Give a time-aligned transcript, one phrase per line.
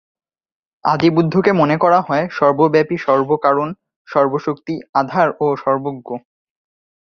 [0.85, 3.69] আদিবুদ্ধকে মনে করা হয় সর্বব্যাপী, সর্বকারণ,
[4.07, 6.07] সর্বশক্তির আধার ও সর্বজ্ঞ।